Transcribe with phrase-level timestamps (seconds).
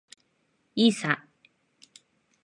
[0.73, 1.27] いいさ。